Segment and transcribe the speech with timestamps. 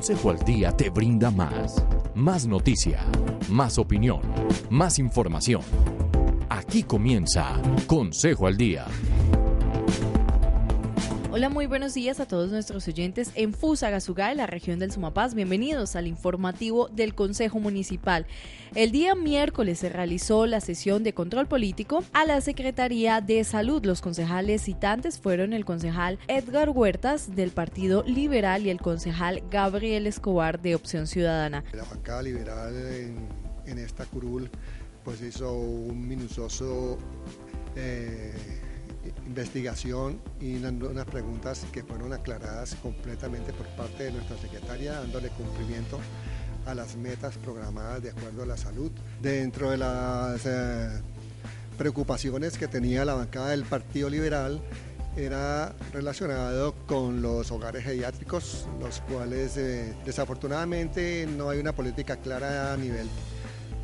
[0.00, 1.84] Consejo al Día te brinda más.
[2.14, 3.04] Más noticia,
[3.50, 4.22] más opinión,
[4.70, 5.60] más información.
[6.48, 8.86] Aquí comienza Consejo al Día.
[11.32, 15.34] Hola, muy buenos días a todos nuestros oyentes en Fusagasugá, en la región del Sumapaz.
[15.34, 18.26] Bienvenidos al informativo del Consejo Municipal.
[18.74, 23.84] El día miércoles se realizó la sesión de control político a la Secretaría de Salud.
[23.84, 30.08] Los concejales citantes fueron el concejal Edgar Huertas del Partido Liberal y el concejal Gabriel
[30.08, 31.62] Escobar de Opción Ciudadana.
[31.72, 32.74] La bancada liberal
[33.66, 34.50] en, esta curul
[35.04, 36.98] pues hizo un minucioso...
[37.76, 38.32] Eh,
[39.30, 46.00] investigación y unas preguntas que fueron aclaradas completamente por parte de nuestra secretaria, dándole cumplimiento
[46.66, 48.90] a las metas programadas de acuerdo a la salud.
[49.22, 51.00] Dentro de las eh,
[51.78, 54.60] preocupaciones que tenía la bancada del Partido Liberal,
[55.16, 62.72] era relacionado con los hogares geriátricos, los cuales eh, desafortunadamente no hay una política clara
[62.72, 63.08] a nivel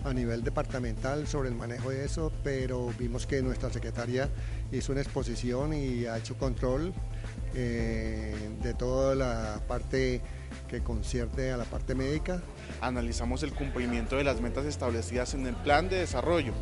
[0.06, 4.28] a nivel departamental sobre el manejo de eso, pero vimos que nuestra secretaria
[4.70, 6.92] hizo una exposición y ha hecho control
[7.54, 10.20] eh, de toda la parte
[10.68, 12.40] que concierne a la parte médica.
[12.80, 16.52] Analizamos el cumplimiento de las metas establecidas en el plan de desarrollo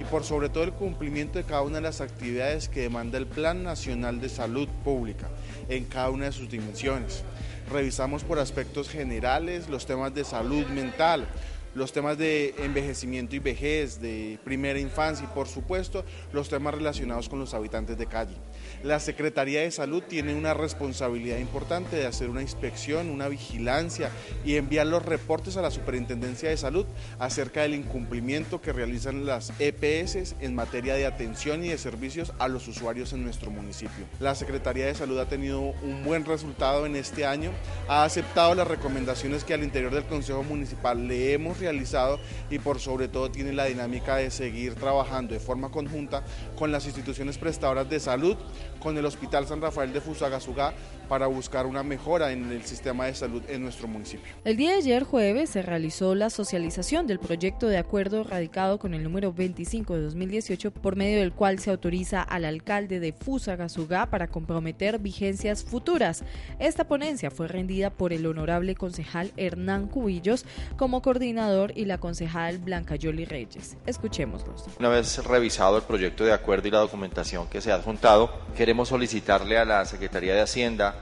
[0.00, 3.26] y por sobre todo el cumplimiento de cada una de las actividades que demanda el
[3.26, 5.28] Plan Nacional de Salud Pública
[5.68, 7.22] en cada una de sus dimensiones.
[7.70, 11.26] Revisamos por aspectos generales los temas de salud mental,
[11.74, 17.28] los temas de envejecimiento y vejez, de primera infancia y por supuesto los temas relacionados
[17.28, 18.34] con los habitantes de calle.
[18.82, 24.10] La Secretaría de Salud tiene una responsabilidad importante de hacer una inspección, una vigilancia
[24.44, 26.86] y enviar los reportes a la Superintendencia de Salud
[27.18, 32.48] acerca del incumplimiento que realizan las EPS en materia de atención y de servicios a
[32.48, 34.04] los usuarios en nuestro municipio.
[34.20, 37.50] La Secretaría de Salud ha tenido un buen resultado en este año,
[37.88, 42.18] ha aceptado las recomendaciones que al interior del Consejo Municipal le hemos realizado
[42.50, 46.22] y por sobre todo tiene la dinámica de seguir trabajando de forma conjunta
[46.56, 48.36] con las instituciones prestadoras de salud,
[48.78, 50.74] con el Hospital San Rafael de Fusagasugá
[51.08, 54.32] para buscar una mejora en el sistema de salud en nuestro municipio.
[54.44, 58.94] El día de ayer jueves se realizó la socialización del proyecto de acuerdo radicado con
[58.94, 64.06] el número 25 de 2018 por medio del cual se autoriza al alcalde de Fusagasugá
[64.06, 66.24] para comprometer vigencias futuras.
[66.58, 70.44] Esta ponencia fue rendida por el honorable concejal Hernán Cubillos
[70.76, 73.76] como coordinador y la concejal Blanca Yoli Reyes.
[73.86, 74.64] Escuchémoslos.
[74.78, 78.88] Una vez revisado el proyecto de acuerdo y la documentación que se ha adjuntado, queremos
[78.88, 80.96] solicitarle a la Secretaría de Hacienda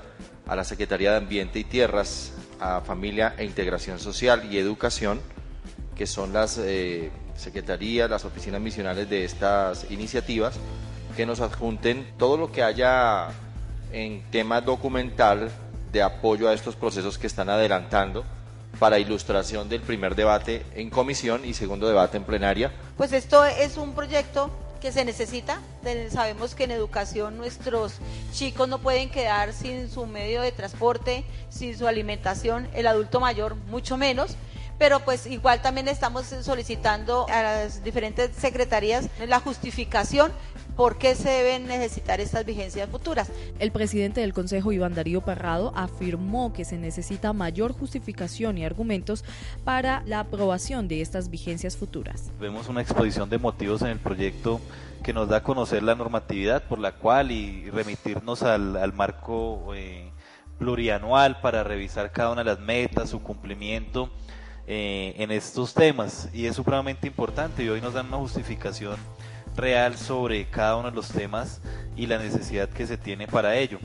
[0.47, 5.21] a la Secretaría de Ambiente y Tierras, a Familia e Integración Social y Educación,
[5.97, 10.55] que son las eh, secretarías, las oficinas misionales de estas iniciativas,
[11.17, 13.29] que nos adjunten todo lo que haya
[13.93, 15.51] en tema documental
[15.93, 18.25] de apoyo a estos procesos que están adelantando
[18.79, 22.73] para ilustración del primer debate en comisión y segundo debate en plenaria.
[22.97, 24.51] Pues esto es un proyecto
[24.81, 25.61] que se necesita.
[26.11, 27.95] Sabemos que en educación nuestros
[28.33, 33.55] chicos no pueden quedar sin su medio de transporte, sin su alimentación, el adulto mayor
[33.55, 34.37] mucho menos
[34.79, 40.33] pero pues igual también estamos solicitando a las diferentes secretarías la justificación
[40.77, 43.31] por qué se deben necesitar estas vigencias futuras.
[43.59, 49.25] El presidente del Consejo, Iván Darío Parrado, afirmó que se necesita mayor justificación y argumentos
[49.65, 52.31] para la aprobación de estas vigencias futuras.
[52.41, 54.61] Vemos una exposición de motivos en el proyecto
[55.03, 60.11] que nos da a conocer la normatividad por la cual y remitirnos al, marco eh,
[60.59, 64.11] plurianual para revisar cada una de las metas, su cumplimiento
[64.67, 68.97] eh, en estos temas y es supremamente importante y hoy nos dan una justificación
[69.57, 71.61] real sobre cada uno de los temas
[71.97, 73.79] y la necesidad que se tiene para ello.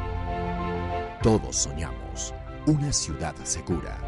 [1.22, 2.34] Todos soñamos
[2.66, 4.07] una ciudad segura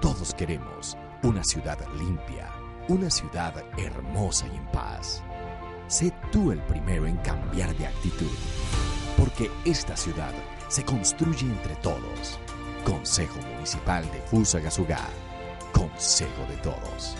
[0.00, 2.50] todos queremos una ciudad limpia,
[2.88, 5.22] una ciudad hermosa y en paz.
[5.88, 8.30] Sé tú el primero en cambiar de actitud,
[9.18, 10.32] porque esta ciudad
[10.68, 12.38] se construye entre todos.
[12.84, 15.06] Consejo Municipal de Fusagasugá.
[15.72, 17.16] Consejo de todos.